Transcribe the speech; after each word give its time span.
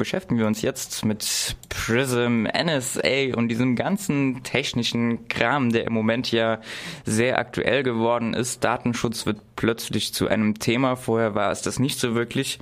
beschäftigen 0.00 0.38
wir 0.38 0.46
uns 0.46 0.62
jetzt 0.62 1.04
mit 1.04 1.56
Prism, 1.68 2.46
NSA 2.46 3.36
und 3.36 3.48
diesem 3.48 3.76
ganzen 3.76 4.42
technischen 4.42 5.28
Kram, 5.28 5.70
der 5.70 5.84
im 5.84 5.92
Moment 5.92 6.32
ja 6.32 6.60
sehr 7.04 7.38
aktuell 7.38 7.82
geworden 7.82 8.34
ist. 8.34 8.64
Datenschutz 8.64 9.26
wird 9.26 9.38
plötzlich 9.56 10.12
zu 10.12 10.26
einem 10.26 10.58
Thema. 10.58 10.96
Vorher 10.96 11.34
war 11.34 11.52
es 11.52 11.60
das 11.62 11.78
nicht 11.78 12.00
so 12.00 12.14
wirklich. 12.14 12.58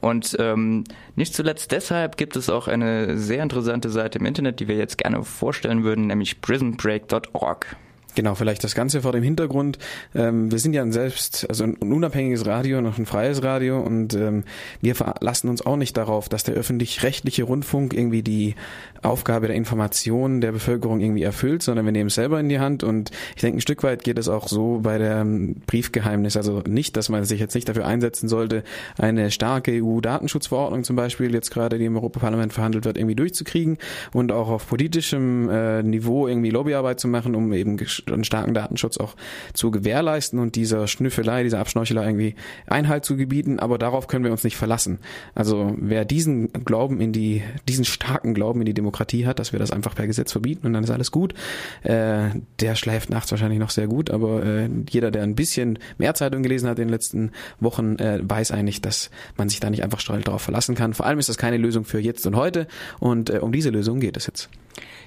Und 0.00 0.36
ähm, 0.40 0.84
nicht 1.14 1.34
zuletzt 1.34 1.70
deshalb 1.70 2.16
gibt 2.16 2.34
es 2.34 2.50
auch 2.50 2.66
eine 2.66 3.16
sehr 3.16 3.44
interessante 3.44 3.88
Seite 3.88 4.18
im 4.18 4.26
Internet, 4.26 4.58
die 4.58 4.66
wir 4.66 4.76
jetzt 4.76 4.98
gerne 4.98 5.22
vorstellen 5.22 5.84
würden, 5.84 6.08
nämlich 6.08 6.40
prismbreak.org. 6.40 7.76
Genau, 8.16 8.34
vielleicht 8.34 8.64
das 8.64 8.74
Ganze 8.74 9.02
vor 9.02 9.12
dem 9.12 9.22
Hintergrund. 9.22 9.78
Ähm, 10.14 10.50
wir 10.50 10.58
sind 10.58 10.72
ja 10.72 10.80
ein 10.80 10.90
selbst, 10.90 11.46
also 11.50 11.64
ein 11.64 11.74
unabhängiges 11.74 12.46
Radio, 12.46 12.80
noch 12.80 12.96
ein 12.96 13.04
freies 13.04 13.42
Radio 13.42 13.78
und 13.78 14.14
ähm, 14.14 14.44
wir 14.80 14.94
verlassen 14.94 15.50
uns 15.50 15.64
auch 15.64 15.76
nicht 15.76 15.98
darauf, 15.98 16.30
dass 16.30 16.42
der 16.42 16.54
öffentlich-rechtliche 16.54 17.44
Rundfunk 17.44 17.92
irgendwie 17.92 18.22
die 18.22 18.54
Aufgabe 19.02 19.48
der 19.48 19.56
Information 19.56 20.40
der 20.40 20.52
Bevölkerung 20.52 21.00
irgendwie 21.00 21.24
erfüllt, 21.24 21.62
sondern 21.62 21.84
wir 21.84 21.92
nehmen 21.92 22.08
es 22.08 22.14
selber 22.14 22.40
in 22.40 22.48
die 22.48 22.58
Hand 22.58 22.84
und 22.84 23.10
ich 23.34 23.42
denke, 23.42 23.58
ein 23.58 23.60
Stück 23.60 23.82
weit 23.82 24.02
geht 24.02 24.18
es 24.18 24.28
auch 24.28 24.48
so 24.48 24.80
bei 24.82 24.96
der 24.96 25.26
Briefgeheimnis. 25.66 26.38
Also 26.38 26.62
nicht, 26.66 26.96
dass 26.96 27.10
man 27.10 27.24
sich 27.24 27.38
jetzt 27.38 27.54
nicht 27.54 27.68
dafür 27.68 27.86
einsetzen 27.86 28.28
sollte, 28.28 28.64
eine 28.96 29.30
starke 29.30 29.72
EU-Datenschutzverordnung 29.72 30.84
zum 30.84 30.96
Beispiel, 30.96 31.34
jetzt 31.34 31.50
gerade 31.50 31.78
die 31.78 31.84
im 31.84 31.96
Europaparlament 31.96 32.54
verhandelt 32.54 32.86
wird, 32.86 32.96
irgendwie 32.96 33.14
durchzukriegen 33.14 33.76
und 34.14 34.32
auch 34.32 34.48
auf 34.48 34.66
politischem 34.66 35.50
äh, 35.50 35.82
Niveau 35.82 36.26
irgendwie 36.26 36.50
Lobbyarbeit 36.50 36.98
zu 36.98 37.08
machen, 37.08 37.34
um 37.34 37.52
eben 37.52 37.76
einen 38.14 38.24
starken 38.24 38.54
Datenschutz 38.54 38.98
auch 38.98 39.14
zu 39.52 39.70
gewährleisten 39.70 40.38
und 40.38 40.56
dieser 40.56 40.86
Schnüffelei, 40.86 41.42
dieser 41.42 41.60
Abschnorchelei 41.60 42.06
irgendwie 42.06 42.34
Einhalt 42.66 43.04
zu 43.04 43.16
gebieten, 43.16 43.58
aber 43.58 43.78
darauf 43.78 44.06
können 44.06 44.24
wir 44.24 44.32
uns 44.32 44.44
nicht 44.44 44.56
verlassen. 44.56 44.98
Also 45.34 45.74
wer 45.78 46.04
diesen 46.04 46.52
Glauben 46.52 47.00
in 47.00 47.12
die, 47.12 47.42
diesen 47.68 47.84
starken 47.84 48.34
Glauben 48.34 48.60
in 48.60 48.66
die 48.66 48.74
Demokratie 48.74 49.26
hat, 49.26 49.38
dass 49.38 49.52
wir 49.52 49.58
das 49.58 49.70
einfach 49.70 49.94
per 49.94 50.06
Gesetz 50.06 50.32
verbieten 50.32 50.66
und 50.66 50.72
dann 50.72 50.84
ist 50.84 50.90
alles 50.90 51.10
gut, 51.10 51.34
äh, 51.82 52.30
der 52.60 52.74
schläft 52.74 53.10
nachts 53.10 53.30
wahrscheinlich 53.30 53.58
noch 53.58 53.70
sehr 53.70 53.86
gut, 53.86 54.10
aber 54.10 54.44
äh, 54.44 54.68
jeder, 54.88 55.10
der 55.10 55.22
ein 55.22 55.34
bisschen 55.34 55.78
mehr 55.98 56.14
Zeitung 56.14 56.42
gelesen 56.42 56.68
hat 56.68 56.78
in 56.78 56.86
den 56.86 56.92
letzten 56.92 57.32
Wochen, 57.60 57.96
äh, 57.96 58.20
weiß 58.22 58.50
eigentlich, 58.50 58.80
dass 58.80 59.10
man 59.36 59.48
sich 59.48 59.60
da 59.60 59.70
nicht 59.70 59.82
einfach 59.82 60.00
strahl 60.00 60.20
darauf 60.20 60.42
verlassen 60.42 60.74
kann. 60.74 60.94
Vor 60.94 61.06
allem 61.06 61.18
ist 61.18 61.28
das 61.28 61.38
keine 61.38 61.56
Lösung 61.56 61.84
für 61.84 61.98
jetzt 61.98 62.26
und 62.26 62.36
heute 62.36 62.66
und 63.00 63.30
äh, 63.30 63.38
um 63.38 63.52
diese 63.52 63.70
Lösung 63.70 64.00
geht 64.00 64.16
es 64.16 64.26
jetzt. 64.26 64.48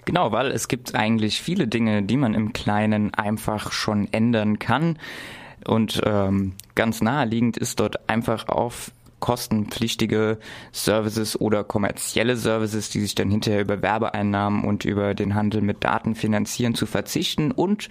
Genau, 0.05 0.31
weil 0.31 0.47
es 0.51 0.67
gibt 0.67 0.95
eigentlich 0.95 1.41
viele 1.41 1.67
Dinge, 1.67 2.03
die 2.03 2.17
man 2.17 2.33
im 2.33 2.53
Kleinen 2.53 3.13
einfach 3.13 3.71
schon 3.71 4.07
ändern 4.11 4.59
kann. 4.59 4.97
Und 5.65 6.01
ähm, 6.05 6.53
ganz 6.75 7.01
naheliegend 7.01 7.57
ist 7.57 7.79
dort 7.79 8.09
einfach 8.09 8.47
auf 8.47 8.91
kostenpflichtige 9.19 10.37
Services 10.71 11.39
oder 11.39 11.63
kommerzielle 11.63 12.35
Services, 12.35 12.89
die 12.89 13.01
sich 13.01 13.13
dann 13.15 13.29
hinterher 13.29 13.61
über 13.61 13.81
Werbeeinnahmen 13.81 14.63
und 14.63 14.85
über 14.85 15.13
den 15.13 15.35
Handel 15.35 15.61
mit 15.61 15.83
Daten 15.83 16.15
finanzieren, 16.15 16.75
zu 16.75 16.85
verzichten 16.85 17.51
und 17.51 17.89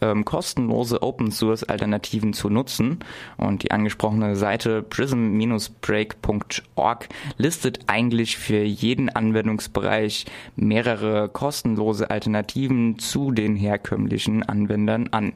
ähm, 0.00 0.24
kostenlose 0.24 1.02
Open 1.02 1.30
Source 1.30 1.62
Alternativen 1.64 2.32
zu 2.32 2.48
nutzen. 2.48 3.00
Und 3.36 3.62
die 3.62 3.70
angesprochene 3.70 4.34
Seite 4.36 4.82
prism-break.org 4.82 7.08
listet 7.36 7.80
eigentlich 7.86 8.38
für 8.38 8.62
jeden 8.62 9.10
Anwendungsbereich 9.10 10.24
mehrere 10.56 11.28
kostenlose 11.28 12.10
Alternativen 12.10 12.98
zu 12.98 13.30
den 13.32 13.56
herkömmlichen 13.56 14.42
Anwendern 14.42 15.08
an. 15.08 15.34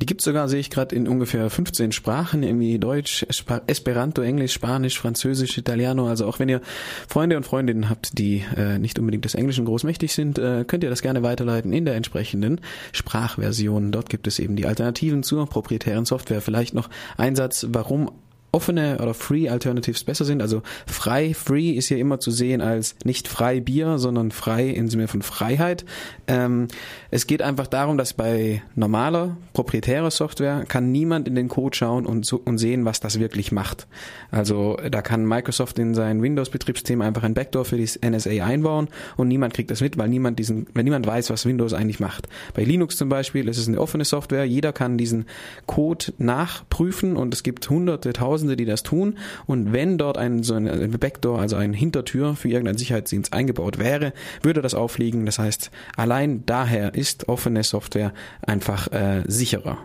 Die 0.00 0.06
gibt's 0.06 0.24
sogar, 0.24 0.48
sehe 0.48 0.60
ich 0.60 0.70
gerade, 0.70 0.96
in 0.96 1.06
ungefähr 1.06 1.50
15 1.50 1.92
Sprachen, 1.92 2.42
irgendwie 2.42 2.78
Deutsch, 2.78 3.26
Esperanto, 3.66 4.22
Englisch, 4.22 4.52
Spanisch, 4.52 4.98
Französisch, 4.98 5.58
Italiano. 5.58 6.08
Also 6.08 6.26
auch 6.26 6.38
wenn 6.38 6.48
ihr 6.48 6.62
Freunde 7.06 7.36
und 7.36 7.44
Freundinnen 7.44 7.90
habt, 7.90 8.18
die 8.18 8.42
äh, 8.56 8.78
nicht 8.78 8.98
unbedingt 8.98 9.26
des 9.26 9.34
Englischen 9.34 9.66
großmächtig 9.66 10.14
sind, 10.14 10.38
äh, 10.38 10.64
könnt 10.66 10.84
ihr 10.84 10.90
das 10.90 11.02
gerne 11.02 11.22
weiterleiten 11.22 11.72
in 11.74 11.84
der 11.84 11.96
entsprechenden 11.96 12.62
Sprachversion. 12.92 13.92
Dort 13.92 14.08
gibt 14.08 14.26
es 14.26 14.38
eben 14.38 14.56
die 14.56 14.64
Alternativen 14.64 15.22
zur 15.22 15.46
proprietären 15.46 16.06
Software. 16.06 16.40
Vielleicht 16.40 16.72
noch 16.72 16.88
ein 17.18 17.36
Satz, 17.36 17.66
warum 17.68 18.10
offene 18.52 18.98
oder 19.00 19.14
Free 19.14 19.48
Alternatives 19.48 20.04
besser 20.04 20.24
sind. 20.24 20.42
Also 20.42 20.62
frei, 20.86 21.34
free 21.34 21.70
ist 21.70 21.88
ja 21.88 21.96
immer 21.96 22.20
zu 22.20 22.30
sehen 22.30 22.60
als 22.60 22.96
nicht 23.04 23.28
frei 23.28 23.60
Bier, 23.60 23.98
sondern 23.98 24.30
frei 24.30 24.68
im 24.68 24.88
Sinne 24.88 25.08
von 25.08 25.22
Freiheit. 25.22 25.84
Ähm, 26.26 26.68
es 27.10 27.26
geht 27.26 27.42
einfach 27.42 27.66
darum, 27.66 27.96
dass 27.96 28.12
bei 28.12 28.62
normaler, 28.74 29.36
proprietärer 29.52 30.10
Software 30.10 30.64
kann 30.66 30.90
niemand 30.90 31.28
in 31.28 31.34
den 31.34 31.48
Code 31.48 31.76
schauen 31.76 32.06
und, 32.06 32.32
und 32.32 32.58
sehen, 32.58 32.84
was 32.84 33.00
das 33.00 33.20
wirklich 33.20 33.52
macht. 33.52 33.86
Also 34.30 34.76
da 34.90 35.00
kann 35.00 35.26
Microsoft 35.26 35.78
in 35.78 35.94
sein 35.94 36.22
Windows-Betriebssystem 36.22 37.00
einfach 37.02 37.22
ein 37.22 37.34
Backdoor 37.34 37.64
für 37.64 37.76
die 37.76 37.88
NSA 38.04 38.44
einbauen 38.44 38.88
und 39.16 39.28
niemand 39.28 39.54
kriegt 39.54 39.70
das 39.70 39.80
mit, 39.80 39.96
weil 39.96 40.08
niemand 40.08 40.38
diesen, 40.38 40.66
weil 40.74 40.84
niemand 40.84 41.06
weiß, 41.06 41.30
was 41.30 41.46
Windows 41.46 41.72
eigentlich 41.72 42.00
macht. 42.00 42.28
Bei 42.54 42.64
Linux 42.64 42.96
zum 42.96 43.08
Beispiel 43.08 43.48
ist 43.48 43.58
es 43.58 43.68
eine 43.68 43.80
offene 43.80 44.04
Software, 44.04 44.44
jeder 44.44 44.72
kann 44.72 44.98
diesen 44.98 45.26
Code 45.66 46.06
nachprüfen 46.18 47.16
und 47.16 47.32
es 47.32 47.42
gibt 47.42 47.68
hunderte, 47.70 48.12
tausende 48.12 48.39
Tausende, 48.40 48.56
die 48.56 48.64
das 48.64 48.82
tun. 48.82 49.18
Und 49.46 49.72
wenn 49.72 49.98
dort 49.98 50.16
ein, 50.16 50.42
so 50.42 50.54
ein 50.54 50.90
Backdoor, 50.98 51.40
also 51.40 51.56
eine 51.56 51.76
Hintertür 51.76 52.36
für 52.36 52.48
irgendeinen 52.48 52.78
Sicherheitsdienst 52.78 53.32
eingebaut 53.32 53.78
wäre, 53.78 54.12
würde 54.42 54.62
das 54.62 54.74
auffliegen. 54.74 55.26
Das 55.26 55.38
heißt, 55.38 55.70
allein 55.96 56.44
daher 56.46 56.94
ist 56.94 57.28
offene 57.28 57.62
Software 57.62 58.12
einfach 58.42 58.90
äh, 58.92 59.22
sicherer 59.26 59.78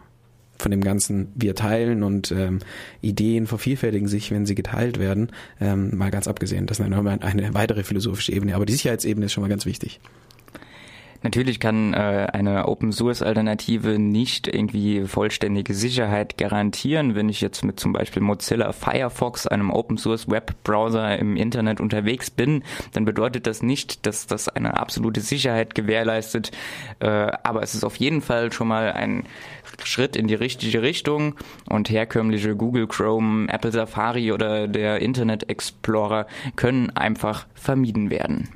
von 0.57 0.71
dem 0.71 0.79
ganzen 0.79 1.33
wir 1.35 1.53
teilen 1.53 2.01
und 2.01 2.31
ähm, 2.31 2.59
Ideen 3.01 3.45
vervielfältigen 3.45 4.07
sich, 4.07 4.31
wenn 4.31 4.45
sie 4.45 4.55
geteilt 4.55 4.99
werden, 4.99 5.31
ähm, 5.59 5.97
mal 5.97 6.11
ganz 6.11 6.29
abgesehen. 6.29 6.65
Das 6.65 6.79
ist 6.79 6.85
eine, 6.85 7.21
eine 7.21 7.53
weitere 7.53 7.83
philosophische 7.83 8.31
Ebene, 8.31 8.55
aber 8.55 8.65
die 8.65 8.71
Sicherheitsebene 8.71 9.25
ist 9.25 9.33
schon 9.33 9.41
mal 9.41 9.49
ganz 9.49 9.65
wichtig. 9.65 9.99
Natürlich 11.23 11.59
kann 11.59 11.93
äh, 11.93 12.27
eine 12.31 12.67
Open 12.67 12.91
Source 12.91 13.21
Alternative 13.21 13.97
nicht 13.99 14.47
irgendwie 14.47 15.05
vollständige 15.05 15.73
Sicherheit 15.73 16.37
garantieren. 16.37 17.15
Wenn 17.15 17.29
ich 17.29 17.41
jetzt 17.41 17.63
mit 17.63 17.79
zum 17.79 17.93
Beispiel 17.93 18.21
Mozilla 18.21 18.71
Firefox, 18.73 19.47
einem 19.47 19.71
Open 19.71 19.97
Source 19.97 20.29
Webbrowser 20.29 21.17
im 21.17 21.35
Internet 21.35 21.81
unterwegs 21.81 22.29
bin, 22.29 22.63
dann 22.93 23.05
bedeutet 23.05 23.47
das 23.47 23.63
nicht, 23.63 24.05
dass 24.05 24.27
das 24.27 24.49
eine 24.49 24.77
absolute 24.77 25.21
Sicherheit 25.21 25.75
gewährleistet. 25.75 26.51
Äh, 26.99 27.07
aber 27.07 27.63
es 27.63 27.73
ist 27.75 27.83
auf 27.83 27.95
jeden 27.97 28.21
Fall 28.21 28.51
schon 28.51 28.67
mal 28.67 28.91
ein 28.93 29.23
Schritt 29.83 30.15
in 30.15 30.27
die 30.27 30.35
richtige 30.35 30.81
Richtung 30.81 31.35
und 31.69 31.89
herkömmliche 31.89 32.55
Google 32.55 32.87
Chrome, 32.87 33.49
Apple 33.49 33.71
Safari 33.71 34.31
oder 34.31 34.67
der 34.67 34.99
Internet 35.01 35.49
Explorer 35.49 36.27
können 36.55 36.91
einfach 36.91 37.47
vermieden 37.55 38.09
werden. 38.09 38.49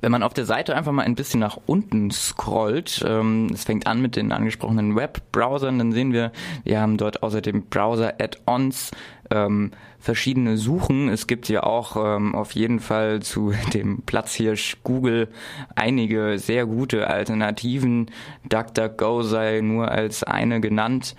Wenn 0.00 0.12
man 0.12 0.22
auf 0.22 0.34
der 0.34 0.44
Seite 0.44 0.76
einfach 0.76 0.92
mal 0.92 1.02
ein 1.02 1.14
bisschen 1.14 1.40
nach 1.40 1.58
unten 1.66 2.10
scrollt, 2.10 3.04
ähm, 3.06 3.48
es 3.52 3.64
fängt 3.64 3.86
an 3.86 4.00
mit 4.00 4.16
den 4.16 4.32
angesprochenen 4.32 4.94
Webbrowsern, 4.94 5.78
dann 5.78 5.92
sehen 5.92 6.12
wir, 6.12 6.32
wir 6.64 6.80
haben 6.80 6.96
dort 6.96 7.22
außerdem 7.22 7.64
Browser-Add-ons, 7.64 8.92
ähm, 9.30 9.72
verschiedene 9.98 10.56
Suchen. 10.56 11.08
Es 11.08 11.26
gibt 11.26 11.48
ja 11.48 11.62
auch 11.62 11.96
ähm, 11.96 12.34
auf 12.34 12.52
jeden 12.52 12.80
Fall 12.80 13.20
zu 13.20 13.52
dem 13.74 14.02
Platzhirsch 14.02 14.78
Google 14.84 15.28
einige 15.74 16.38
sehr 16.38 16.66
gute 16.66 17.08
Alternativen. 17.08 18.10
DuckDuckGo 18.48 19.22
sei 19.22 19.60
nur 19.60 19.90
als 19.90 20.22
eine 20.22 20.60
genannt. 20.60 21.14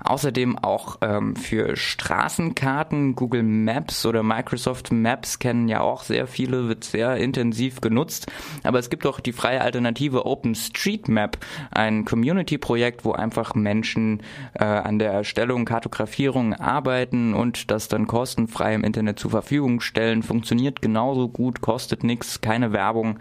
Außerdem 0.00 0.56
auch 0.58 0.98
ähm, 1.00 1.34
für 1.34 1.76
Straßenkarten, 1.76 3.16
Google 3.16 3.42
Maps 3.42 4.06
oder 4.06 4.22
Microsoft 4.22 4.92
Maps 4.92 5.40
kennen 5.40 5.68
ja 5.68 5.80
auch 5.80 6.04
sehr 6.04 6.28
viele, 6.28 6.68
wird 6.68 6.84
sehr 6.84 7.16
intensiv 7.16 7.80
genutzt. 7.80 8.30
Aber 8.62 8.78
es 8.78 8.90
gibt 8.90 9.06
auch 9.06 9.18
die 9.18 9.32
freie 9.32 9.60
Alternative 9.60 10.24
OpenStreetMap, 10.24 11.38
ein 11.72 12.04
Community-Projekt, 12.04 13.04
wo 13.04 13.12
einfach 13.12 13.56
Menschen 13.56 14.22
äh, 14.54 14.64
an 14.64 15.00
der 15.00 15.10
Erstellung, 15.10 15.64
Kartografierung 15.64 16.54
arbeiten 16.54 17.34
und 17.34 17.70
das 17.72 17.88
dann 17.88 18.06
kostenfrei 18.18 18.74
im 18.74 18.82
Internet 18.82 19.20
zur 19.20 19.30
Verfügung 19.30 19.80
stellen. 19.80 20.24
Funktioniert 20.24 20.82
genauso 20.82 21.28
gut, 21.28 21.60
kostet 21.60 22.02
nichts, 22.02 22.40
keine 22.40 22.72
Werbung. 22.72 23.20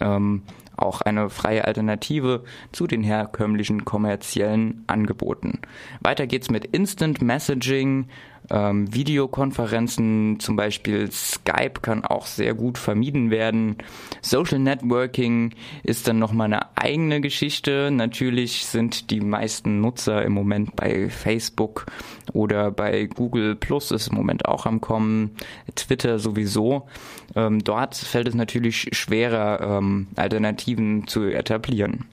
Ähm, 0.00 0.42
auch 0.76 1.00
eine 1.00 1.28
freie 1.28 1.64
Alternative 1.64 2.44
zu 2.70 2.86
den 2.86 3.02
herkömmlichen 3.02 3.84
kommerziellen 3.84 4.84
Angeboten. 4.86 5.58
Weiter 6.02 6.28
geht's 6.28 6.52
mit 6.52 6.66
Instant 6.66 7.20
Messaging, 7.20 8.06
ähm, 8.50 8.92
Videokonferenzen, 8.94 10.40
zum 10.40 10.56
Beispiel 10.56 11.10
Skype 11.10 11.80
kann 11.82 12.04
auch 12.04 12.26
sehr 12.26 12.54
gut 12.54 12.78
vermieden 12.78 13.30
werden. 13.30 13.76
Social 14.22 14.58
Networking 14.58 15.54
ist 15.82 16.08
dann 16.08 16.18
nochmal 16.18 16.46
eine 16.46 16.76
eigene 16.76 17.20
Geschichte. 17.20 17.90
Natürlich 17.90 18.66
sind 18.66 19.10
die 19.10 19.20
meisten 19.20 19.80
Nutzer 19.80 20.24
im 20.24 20.32
Moment 20.32 20.76
bei 20.76 21.08
Facebook 21.10 21.86
oder 22.32 22.70
bei 22.70 23.06
Google 23.06 23.54
Plus 23.54 23.90
ist 23.90 24.08
im 24.08 24.16
Moment 24.16 24.46
auch 24.46 24.66
am 24.66 24.80
Kommen, 24.80 25.36
Twitter 25.74 26.18
sowieso. 26.18 26.86
Ähm, 27.34 27.62
dort 27.62 27.96
fällt 27.96 28.28
es 28.28 28.34
natürlich 28.34 28.88
schwerer, 28.92 29.78
ähm, 29.78 30.08
Alternativen 30.16 31.06
zu 31.06 31.24
etablieren. 31.24 32.06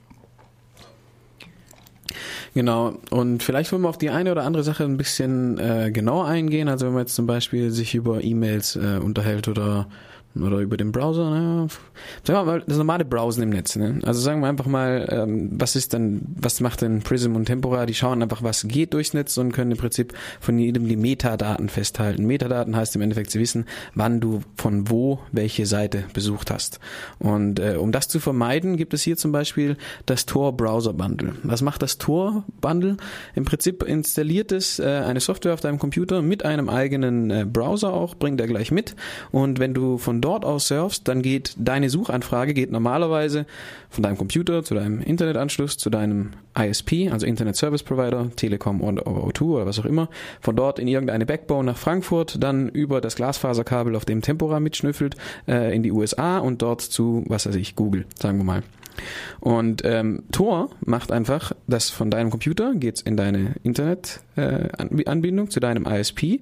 Genau. 2.56 2.94
Und 3.10 3.44
vielleicht 3.44 3.74
wollen 3.74 3.82
wir 3.82 3.90
auf 3.90 3.98
die 3.98 4.10
eine 4.10 4.32
oder 4.32 4.44
andere 4.44 4.64
Sache 4.64 4.86
ein 4.86 4.96
bisschen 4.96 5.60
äh, 5.60 5.92
genauer 5.92 6.26
eingehen. 6.26 6.70
Also 6.70 6.86
wenn 6.86 6.94
man 6.94 7.02
jetzt 7.02 7.14
zum 7.14 7.28
Beispiel 7.28 7.70
sich 7.70 7.94
über 7.96 8.24
E-Mails 8.24 8.78
äh, 8.78 8.98
unterhält 9.04 9.50
oder 9.50 9.88
oder 10.42 10.60
über 10.60 10.78
den 10.78 10.92
Browser, 10.92 11.30
ne? 11.30 11.68
Sagen 12.24 12.40
wir 12.40 12.46
mal, 12.46 12.64
das 12.66 12.78
normale 12.78 13.06
Browsen 13.06 13.44
im 13.44 13.50
Netz, 13.50 13.76
ne? 13.76 14.00
Also 14.04 14.20
sagen 14.20 14.42
wir 14.42 14.48
einfach 14.48 14.66
mal, 14.66 15.08
ähm, 15.10 15.50
was 15.54 15.76
ist 15.76 15.94
denn, 15.94 16.22
was 16.36 16.60
macht 16.60 16.82
denn 16.82 17.02
Prism 17.02 17.36
und 17.36 17.46
Tempora? 17.46 17.86
Die 17.86 17.94
schauen 17.94 18.22
einfach, 18.22 18.44
was 18.44 18.68
geht 18.68 18.94
durchs 18.94 19.14
Netz 19.14 19.38
und 19.38 19.54
können 19.54 19.72
im 19.72 19.78
Prinzip 19.78 20.14
von 20.40 20.60
jedem 20.60 20.88
die 20.88 20.98
Metadaten 20.98 21.70
festhalten. 21.70 22.26
Metadaten 22.26 22.76
heißt 22.76 22.96
im 22.96 23.02
Endeffekt, 23.02 23.32
sie 23.32 23.40
wissen, 23.40 23.66
wann 23.94 24.20
du 24.20 24.42
von 24.58 24.90
wo 24.90 25.20
welche 25.32 25.66
Seite 25.66 26.04
besucht 26.14 26.52
hast. 26.52 26.80
Und 27.20 27.60
äh, 27.60 27.78
um 27.80 27.92
das 27.92 28.08
zu 28.08 28.20
vermeiden, 28.20 28.76
gibt 28.78 28.94
es 28.94 29.04
hier 29.04 29.18
zum 29.18 29.32
Beispiel 29.32 29.78
das 30.06 30.26
Tor 30.26 30.56
Browser 30.58 30.94
Bundle. 30.94 31.34
Was 31.44 31.62
macht 31.62 31.82
das 31.82 31.98
Tor 31.98 32.44
Bundle? 32.60 32.98
Im 33.36 33.46
Prinzip 33.46 33.84
installiert 33.84 34.52
es 34.52 34.80
äh, 34.80 34.86
eine 34.86 35.22
Software 35.22 35.54
auf 35.54 35.62
deinem 35.62 35.80
Computer 35.80 36.22
mit 36.22 36.44
einem 36.44 36.70
eigenen 36.70 37.32
äh, 37.32 37.46
Browser 37.46 37.94
auch, 37.94 38.16
bringt 38.16 38.42
er 38.42 38.48
gleich 38.48 38.72
mit. 38.72 38.96
Und 39.32 39.60
wenn 39.60 39.74
du 39.74 39.98
von 39.98 40.22
dort 40.26 40.44
aus 40.44 40.68
surfst, 40.68 41.08
dann 41.08 41.22
geht 41.22 41.54
deine 41.58 41.90
Suchanfrage 41.90 42.54
geht 42.54 42.72
normalerweise 42.72 43.46
von 43.90 44.04
deinem 44.04 44.18
Computer 44.18 44.64
zu 44.64 44.74
deinem 44.74 45.00
Internetanschluss 45.02 45.78
zu 45.78 45.90
deinem 45.90 46.32
ISP, 46.58 47.10
also 47.12 47.26
Internet 47.26 47.56
Service 47.56 47.84
Provider, 47.84 48.30
Telekom 48.36 48.82
oder 48.82 49.04
O2 49.04 49.42
oder 49.44 49.66
was 49.66 49.80
auch 49.80 49.86
immer, 49.86 50.10
von 50.42 50.56
dort 50.56 50.80
in 50.80 50.88
irgendeine 50.88 51.26
Backbone 51.26 51.66
nach 51.66 51.78
Frankfurt, 51.78 52.44
dann 52.44 52.70
über 52.70 53.02
das 53.02 53.16
Glasfaserkabel, 53.16 53.96
auf 53.96 54.06
dem 54.06 54.22
Tempora 54.22 54.60
mitschnüffelt, 54.60 55.16
äh, 55.48 55.76
in 55.76 55.84
die 55.84 55.92
USA 55.92 56.40
und 56.40 56.62
dort 56.62 56.82
zu, 56.82 57.24
was 57.28 57.46
weiß 57.46 57.56
ich, 57.56 57.76
Google, 57.76 58.06
sagen 58.20 58.40
wir 58.40 58.44
mal. 58.46 58.64
Und 59.40 59.84
ähm, 59.86 60.24
Tor 60.32 60.70
macht 60.86 61.12
einfach, 61.12 61.52
dass 61.68 61.90
von 61.90 62.10
deinem 62.10 62.30
Computer 62.30 62.74
geht's 62.76 63.02
in 63.02 63.18
deine 63.18 63.56
Internetanbindung 63.64 65.48
äh, 65.48 65.50
zu 65.50 65.60
deinem 65.60 65.86
ISP 65.86 66.42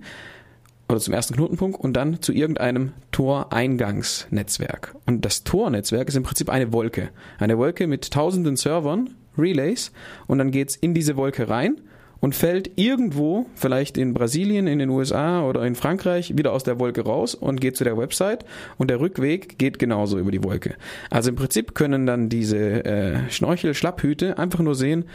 oder 0.94 1.01
zum 1.01 1.13
ersten 1.13 1.34
Knotenpunkt 1.34 1.80
und 1.80 1.94
dann 1.94 2.22
zu 2.22 2.31
irgendeinem 2.31 2.94
Tor-Eingangsnetzwerk. 3.12 4.95
Und 5.06 5.25
das 5.25 5.44
Tor-Netzwerk 5.44 6.07
ist 6.07 6.16
im 6.16 6.24
Prinzip 6.24 6.50
eine 6.50 6.72
Wolke. 6.72 7.10
Eine 7.40 7.57
Wolke 7.57 7.88
mit 7.88 8.12
tausenden 8.12 8.56
Servern, 8.56 9.10
Relays, 9.38 9.92
und 10.28 10.38
dann 10.38 10.51
geht's 10.51 10.75
in 10.75 10.94
diese 10.94 11.18
Wolke 11.18 11.50
rein 11.50 11.81
und 12.19 12.36
fällt 12.36 12.72
irgendwo, 12.78 13.48
vielleicht 13.56 13.98
in 13.98 14.13
Brasilien, 14.13 14.68
in 14.68 14.80
den 14.80 14.90
USA 14.90 15.44
oder 15.44 15.66
in 15.66 15.75
Frankreich, 15.75 16.38
wieder 16.38 16.54
aus 16.54 16.63
der 16.63 16.80
Wolke 16.80 17.01
raus 17.01 17.34
und 17.36 17.60
geht 17.60 17.75
zu 17.75 17.84
der 17.84 17.98
Website 17.98 18.45
und 18.78 18.90
der 18.90 19.00
Rückweg 19.00 19.57
geht 19.57 19.80
genauso 19.80 20.19
über 20.19 20.31
die 20.31 20.44
Wolke. 20.44 20.75
Also 21.10 21.31
im 21.31 21.36
Prinzip 21.36 21.74
können 21.74 22.06
dann 22.06 22.30
diese 22.30 22.86
äh, 22.86 23.30
Schnorchel-Schlapphüte 23.30 24.38
einfach 24.38 24.60
nur 24.60 24.75
sehen, 24.75 25.06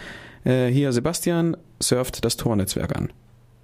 äh, 0.45 0.67
hier 0.67 0.93
Sebastian 0.93 1.57
surft 1.81 2.25
das 2.25 2.37
Tor-Netzwerk 2.37 2.97
an. 2.97 3.11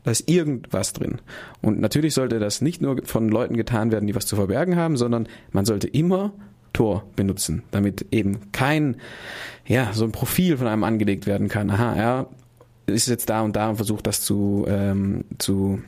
Da 0.04 0.10
ist 0.10 0.28
irgendwas 0.28 0.92
drin. 0.92 1.20
Und 1.62 1.80
natürlich 1.80 2.14
sollte 2.14 2.38
das 2.38 2.60
nicht 2.60 2.80
nur 2.80 3.04
von 3.04 3.28
Leuten 3.28 3.56
getan 3.56 3.90
werden, 3.90 4.06
die 4.06 4.14
was 4.14 4.26
zu 4.26 4.36
verbergen 4.36 4.76
haben, 4.76 4.96
sondern 4.96 5.26
man 5.50 5.64
sollte 5.64 5.88
immer 5.88 6.32
Tor 6.72 7.04
benutzen, 7.16 7.62
damit 7.70 8.06
eben 8.10 8.52
kein, 8.52 8.96
ja, 9.66 9.92
so 9.92 10.04
ein 10.04 10.12
Profil 10.12 10.58
von 10.58 10.66
einem 10.66 10.84
angelegt 10.84 11.26
werden 11.26 11.48
kann. 11.48 11.70
Aha, 11.70 11.94
er 11.94 12.26
ist 12.86 13.08
jetzt 13.08 13.30
da 13.30 13.40
und 13.40 13.56
da 13.56 13.70
und 13.70 13.76
versucht 13.76 14.06
das 14.06 14.20
zu, 14.20 14.66
ähm, 14.68 15.24
zu 15.38 15.80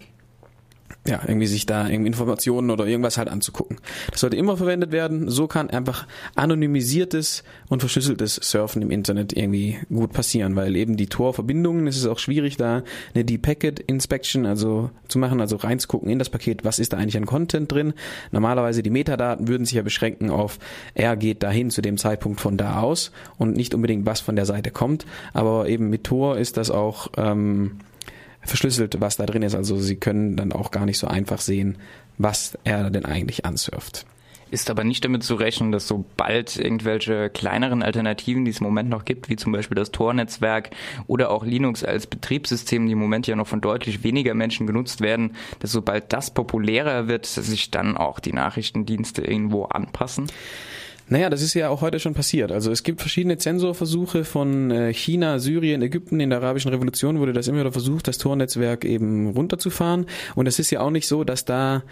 ja, 1.06 1.20
irgendwie 1.26 1.46
sich 1.46 1.66
da 1.66 1.88
irgendwie 1.88 2.08
Informationen 2.08 2.70
oder 2.70 2.86
irgendwas 2.86 3.18
halt 3.18 3.28
anzugucken. 3.28 3.78
Das 4.10 4.20
sollte 4.20 4.36
immer 4.36 4.56
verwendet 4.56 4.92
werden. 4.92 5.28
So 5.30 5.46
kann 5.46 5.70
einfach 5.70 6.06
anonymisiertes 6.34 7.44
und 7.68 7.80
verschlüsseltes 7.80 8.36
Surfen 8.42 8.82
im 8.82 8.90
Internet 8.90 9.32
irgendwie 9.32 9.78
gut 9.88 10.12
passieren, 10.12 10.56
weil 10.56 10.76
eben 10.76 10.96
die 10.96 11.06
Tor-Verbindungen, 11.06 11.86
es 11.86 11.96
ist 11.96 12.06
auch 12.06 12.18
schwierig 12.18 12.56
da 12.56 12.82
eine 13.14 13.24
Deep 13.24 13.42
Packet 13.42 13.80
Inspection 13.80 14.46
also 14.46 14.90
zu 15.08 15.18
machen, 15.18 15.40
also 15.40 15.56
reinzugucken 15.56 16.10
in 16.10 16.18
das 16.18 16.30
Paket, 16.30 16.64
was 16.64 16.78
ist 16.78 16.92
da 16.92 16.96
eigentlich 16.96 17.16
an 17.16 17.26
Content 17.26 17.70
drin. 17.70 17.94
Normalerweise 18.32 18.82
die 18.82 18.90
Metadaten 18.90 19.48
würden 19.48 19.64
sich 19.64 19.76
ja 19.76 19.82
beschränken 19.82 20.30
auf, 20.30 20.58
er 20.94 21.16
geht 21.16 21.42
dahin 21.42 21.70
zu 21.70 21.82
dem 21.82 21.98
Zeitpunkt 21.98 22.40
von 22.40 22.56
da 22.56 22.80
aus 22.80 23.12
und 23.38 23.56
nicht 23.56 23.74
unbedingt 23.74 24.06
was 24.06 24.20
von 24.20 24.36
der 24.36 24.46
Seite 24.46 24.70
kommt. 24.70 25.06
Aber 25.32 25.68
eben 25.68 25.88
mit 25.90 26.04
Tor 26.04 26.38
ist 26.38 26.56
das 26.56 26.70
auch 26.70 27.08
ähm, 27.16 27.78
verschlüsselt, 28.46 29.00
was 29.00 29.16
da 29.16 29.26
drin 29.26 29.42
ist. 29.42 29.54
Also 29.54 29.78
sie 29.78 29.96
können 29.96 30.36
dann 30.36 30.52
auch 30.52 30.70
gar 30.70 30.86
nicht 30.86 30.98
so 30.98 31.06
einfach 31.06 31.40
sehen, 31.40 31.78
was 32.18 32.58
er 32.64 32.90
denn 32.90 33.04
eigentlich 33.04 33.44
ansurft. 33.44 34.06
Ist 34.48 34.70
aber 34.70 34.84
nicht 34.84 35.04
damit 35.04 35.24
zu 35.24 35.34
rechnen, 35.34 35.72
dass 35.72 35.88
sobald 35.88 36.56
irgendwelche 36.56 37.30
kleineren 37.30 37.82
Alternativen, 37.82 38.44
die 38.44 38.52
es 38.52 38.60
im 38.60 38.66
Moment 38.66 38.88
noch 38.88 39.04
gibt, 39.04 39.28
wie 39.28 39.34
zum 39.34 39.50
Beispiel 39.50 39.74
das 39.74 39.90
Tor-Netzwerk 39.90 40.70
oder 41.08 41.30
auch 41.30 41.44
Linux 41.44 41.82
als 41.82 42.06
Betriebssystem, 42.06 42.86
die 42.86 42.92
im 42.92 42.98
Moment 43.00 43.26
ja 43.26 43.34
noch 43.34 43.48
von 43.48 43.60
deutlich 43.60 44.04
weniger 44.04 44.34
Menschen 44.34 44.68
genutzt 44.68 45.00
werden, 45.00 45.34
dass 45.58 45.72
sobald 45.72 46.12
das 46.12 46.32
populärer 46.32 47.08
wird, 47.08 47.26
sich 47.26 47.72
dann 47.72 47.96
auch 47.96 48.20
die 48.20 48.32
Nachrichtendienste 48.32 49.22
irgendwo 49.22 49.64
anpassen? 49.64 50.28
Naja, 51.08 51.30
das 51.30 51.40
ist 51.40 51.54
ja 51.54 51.68
auch 51.68 51.82
heute 51.82 52.00
schon 52.00 52.14
passiert. 52.14 52.50
Also 52.50 52.72
es 52.72 52.82
gibt 52.82 53.00
verschiedene 53.00 53.38
Zensorversuche 53.38 54.24
von 54.24 54.70
äh, 54.72 54.92
China, 54.92 55.38
Syrien, 55.38 55.82
Ägypten. 55.82 56.18
In 56.18 56.30
der 56.30 56.40
arabischen 56.40 56.70
Revolution 56.70 57.20
wurde 57.20 57.32
das 57.32 57.46
immer 57.46 57.60
wieder 57.60 57.72
versucht, 57.72 58.08
das 58.08 58.18
Tornetzwerk 58.18 58.84
eben 58.84 59.28
runterzufahren. 59.28 60.06
Und 60.34 60.48
es 60.48 60.58
ist 60.58 60.70
ja 60.70 60.80
auch 60.80 60.90
nicht 60.90 61.06
so, 61.06 61.22
dass 61.22 61.44
da 61.44 61.82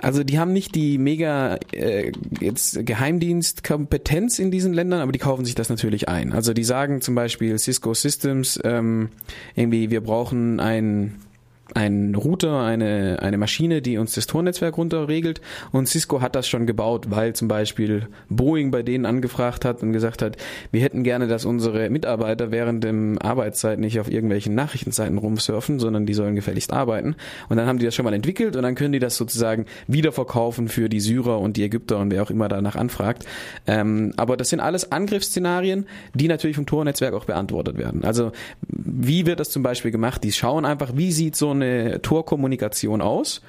also 0.00 0.22
die 0.22 0.38
haben 0.38 0.52
nicht 0.52 0.76
die 0.76 0.96
mega 0.96 1.58
äh, 1.72 2.12
jetzt 2.40 2.86
Geheimdienstkompetenz 2.86 4.38
in 4.38 4.52
diesen 4.52 4.72
Ländern, 4.72 5.00
aber 5.00 5.10
die 5.10 5.18
kaufen 5.18 5.44
sich 5.44 5.56
das 5.56 5.70
natürlich 5.70 6.08
ein. 6.08 6.32
Also 6.32 6.52
die 6.52 6.62
sagen 6.62 7.00
zum 7.00 7.16
Beispiel 7.16 7.58
Cisco 7.58 7.94
Systems 7.94 8.60
ähm, 8.62 9.08
irgendwie, 9.56 9.90
wir 9.90 10.00
brauchen 10.00 10.60
ein 10.60 11.16
ein 11.74 12.14
Router, 12.14 12.62
eine, 12.62 13.18
eine 13.20 13.38
Maschine, 13.38 13.82
die 13.82 13.98
uns 13.98 14.14
das 14.14 14.26
Tornetzwerk 14.26 14.76
runterregelt. 14.78 15.40
Und 15.72 15.88
Cisco 15.88 16.20
hat 16.20 16.34
das 16.34 16.48
schon 16.48 16.66
gebaut, 16.66 17.06
weil 17.10 17.34
zum 17.34 17.48
Beispiel 17.48 18.08
Boeing 18.28 18.70
bei 18.70 18.82
denen 18.82 19.06
angefragt 19.06 19.64
hat 19.64 19.82
und 19.82 19.92
gesagt 19.92 20.22
hat, 20.22 20.36
wir 20.72 20.80
hätten 20.80 21.04
gerne, 21.04 21.26
dass 21.26 21.44
unsere 21.44 21.90
Mitarbeiter 21.90 22.50
während 22.50 22.84
dem 22.84 23.18
Arbeitszeit 23.18 23.78
nicht 23.78 24.00
auf 24.00 24.10
irgendwelchen 24.10 24.54
Nachrichtenseiten 24.54 25.18
rumsurfen, 25.18 25.78
sondern 25.78 26.06
die 26.06 26.14
sollen 26.14 26.34
gefälligst 26.34 26.72
arbeiten. 26.72 27.16
Und 27.48 27.56
dann 27.56 27.66
haben 27.66 27.78
die 27.78 27.84
das 27.84 27.94
schon 27.94 28.04
mal 28.04 28.14
entwickelt 28.14 28.56
und 28.56 28.62
dann 28.62 28.74
können 28.74 28.92
die 28.92 28.98
das 28.98 29.16
sozusagen 29.16 29.66
wiederverkaufen 29.86 30.68
für 30.68 30.88
die 30.88 31.00
Syrer 31.00 31.38
und 31.38 31.56
die 31.56 31.64
Ägypter 31.64 31.98
und 31.98 32.10
wer 32.10 32.22
auch 32.22 32.30
immer 32.30 32.48
danach 32.48 32.76
anfragt. 32.76 33.24
Ähm, 33.66 34.12
aber 34.16 34.36
das 34.36 34.48
sind 34.48 34.60
alles 34.60 34.90
Angriffsszenarien, 34.90 35.86
die 36.14 36.28
natürlich 36.28 36.56
vom 36.56 36.66
Tornetzwerk 36.66 37.14
auch 37.14 37.24
beantwortet 37.24 37.76
werden. 37.76 38.04
Also 38.04 38.32
wie 38.68 39.26
wird 39.26 39.40
das 39.40 39.50
zum 39.50 39.62
Beispiel 39.62 39.90
gemacht? 39.90 40.24
Die 40.24 40.32
schauen 40.32 40.64
einfach, 40.64 40.92
wie 40.94 41.12
sieht 41.12 41.36
so 41.36 41.50
eine 41.62 42.02
Torkommunikation 42.02 43.00
aus 43.00 43.42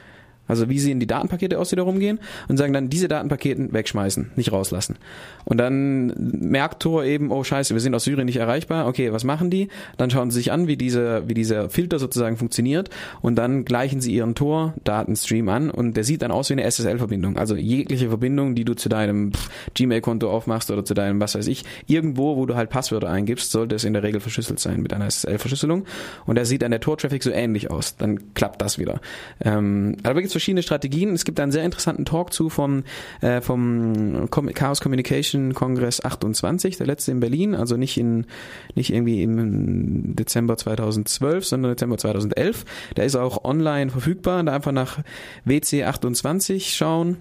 also 0.49 0.67
wie 0.67 0.79
sehen 0.79 0.99
die 0.99 1.07
Datenpakete 1.07 1.57
aus, 1.57 1.69
die 1.69 1.77
da 1.77 1.83
rumgehen 1.83 2.19
und 2.49 2.57
sagen 2.57 2.73
dann, 2.73 2.89
diese 2.89 3.07
Datenpaketen 3.07 3.71
wegschmeißen, 3.71 4.31
nicht 4.35 4.51
rauslassen. 4.51 4.97
Und 5.45 5.57
dann 5.57 6.13
merkt 6.17 6.81
Tor 6.81 7.05
eben, 7.05 7.31
oh 7.31 7.43
scheiße, 7.43 7.73
wir 7.73 7.81
sind 7.81 7.95
aus 7.95 8.03
Syrien 8.03 8.25
nicht 8.25 8.37
erreichbar, 8.37 8.87
okay, 8.87 9.13
was 9.13 9.23
machen 9.23 9.49
die? 9.49 9.69
Dann 9.97 10.09
schauen 10.09 10.31
sie 10.31 10.39
sich 10.39 10.51
an, 10.51 10.67
wie 10.67 10.75
dieser, 10.75 11.29
wie 11.29 11.33
dieser 11.33 11.69
Filter 11.69 11.99
sozusagen 11.99 12.35
funktioniert 12.35 12.89
und 13.21 13.35
dann 13.35 13.63
gleichen 13.63 14.01
sie 14.01 14.13
ihren 14.13 14.35
Tor-Datenstream 14.35 15.47
an 15.49 15.69
und 15.69 15.95
der 15.95 16.03
sieht 16.03 16.21
dann 16.21 16.31
aus 16.31 16.49
wie 16.49 16.53
eine 16.53 16.63
SSL-Verbindung. 16.69 17.37
Also 17.37 17.55
jegliche 17.55 18.09
Verbindung, 18.09 18.55
die 18.55 18.65
du 18.65 18.73
zu 18.73 18.89
deinem 18.89 19.31
Gmail-Konto 19.75 20.29
aufmachst 20.29 20.71
oder 20.71 20.83
zu 20.83 20.93
deinem, 20.93 21.19
was 21.21 21.35
weiß 21.35 21.47
ich, 21.47 21.63
irgendwo, 21.87 22.35
wo 22.35 22.45
du 22.45 22.55
halt 22.55 22.69
Passwörter 22.69 23.09
eingibst, 23.09 23.51
sollte 23.51 23.75
es 23.75 23.83
in 23.83 23.93
der 23.93 24.03
Regel 24.03 24.19
verschlüsselt 24.19 24.59
sein 24.59 24.81
mit 24.81 24.93
einer 24.93 25.05
SSL-Verschlüsselung. 25.05 25.85
Und 26.25 26.37
da 26.37 26.45
sieht 26.45 26.63
dann 26.63 26.71
der 26.71 26.79
Tor-Traffic 26.79 27.21
so 27.23 27.31
ähnlich 27.31 27.69
aus. 27.69 27.95
Dann 27.97 28.33
klappt 28.33 28.61
das 28.61 28.79
wieder. 28.79 29.01
Ähm, 29.43 29.97
aber 30.03 30.21
gibt's 30.21 30.33
verschiedene 30.39 30.63
Strategien. 30.63 31.13
Es 31.13 31.25
gibt 31.25 31.39
einen 31.39 31.51
sehr 31.51 31.63
interessanten 31.65 32.05
Talk 32.05 32.33
zu 32.33 32.49
vom, 32.49 32.83
äh, 33.21 33.41
vom 33.41 34.29
Chaos 34.29 34.79
Communication 34.79 35.53
Kongress 35.53 36.03
28, 36.03 36.77
der 36.77 36.87
letzte 36.87 37.11
in 37.11 37.19
Berlin, 37.19 37.55
also 37.55 37.75
nicht 37.75 37.97
in, 37.97 38.25
nicht 38.73 38.93
irgendwie 38.93 39.21
im 39.21 40.15
Dezember 40.15 40.55
2012, 40.55 41.45
sondern 41.45 41.71
Dezember 41.73 41.97
2011. 41.97 42.65
Der 42.95 43.05
ist 43.05 43.15
auch 43.15 43.43
online 43.43 43.91
verfügbar. 43.91 44.41
Da 44.43 44.53
einfach 44.53 44.71
nach 44.71 44.99
WC 45.43 45.83
28 45.83 46.73
schauen 46.75 47.17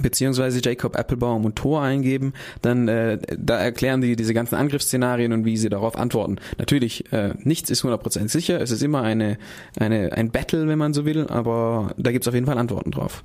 beziehungsweise 0.00 0.60
Jacob 0.62 0.96
Applebaum 0.96 1.44
und 1.44 1.56
Tor 1.56 1.82
eingeben, 1.82 2.34
dann 2.62 2.88
äh, 2.88 3.18
da 3.36 3.58
erklären 3.58 4.00
die 4.00 4.16
diese 4.16 4.34
ganzen 4.34 4.56
Angriffsszenarien 4.56 5.32
und 5.32 5.44
wie 5.44 5.56
sie 5.56 5.68
darauf 5.68 5.96
antworten. 5.96 6.36
Natürlich, 6.58 7.12
äh, 7.12 7.34
nichts 7.38 7.70
ist 7.70 7.84
100% 7.84 8.28
sicher, 8.28 8.60
es 8.60 8.70
ist 8.70 8.82
immer 8.82 9.02
eine, 9.02 9.38
eine, 9.78 10.12
ein 10.12 10.30
Battle, 10.30 10.68
wenn 10.68 10.78
man 10.78 10.92
so 10.92 11.04
will, 11.04 11.26
aber 11.28 11.94
da 11.96 12.12
gibt's 12.12 12.28
auf 12.28 12.34
jeden 12.34 12.46
Fall 12.46 12.58
Antworten 12.58 12.90
drauf. 12.90 13.24